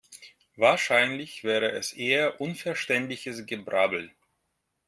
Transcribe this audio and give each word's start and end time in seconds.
Wahrscheinlich 0.57 1.43
wäre 1.43 1.73
es 1.73 1.93
eher 1.93 2.41
unverständliches 2.41 3.45
Gebrabbel. 3.45 4.09